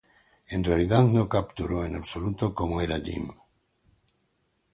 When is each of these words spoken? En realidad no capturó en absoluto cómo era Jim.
En 0.47 0.63
realidad 0.63 1.03
no 1.03 1.29
capturó 1.29 1.85
en 1.85 1.95
absoluto 1.95 2.55
cómo 2.55 2.81
era 2.81 2.99
Jim. 3.01 3.29